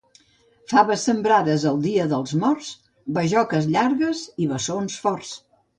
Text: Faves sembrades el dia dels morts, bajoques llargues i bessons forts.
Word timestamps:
Faves 0.71 1.03
sembrades 1.09 1.65
el 1.73 1.77
dia 1.85 2.07
dels 2.15 2.35
morts, 2.45 2.73
bajoques 3.21 3.73
llargues 3.77 4.27
i 4.47 4.53
bessons 4.57 5.03
forts. 5.07 5.39